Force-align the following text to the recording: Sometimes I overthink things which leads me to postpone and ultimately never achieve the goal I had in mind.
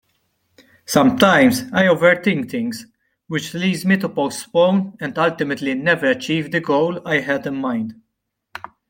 Sometimes 0.87 1.61
I 1.71 1.83
overthink 1.83 2.49
things 2.49 2.87
which 3.27 3.53
leads 3.53 3.85
me 3.85 3.97
to 3.97 4.09
postpone 4.09 4.97
and 4.99 5.15
ultimately 5.15 5.75
never 5.75 6.07
achieve 6.07 6.49
the 6.49 6.59
goal 6.59 7.07
I 7.07 7.19
had 7.19 7.45
in 7.45 7.57
mind. 7.57 7.93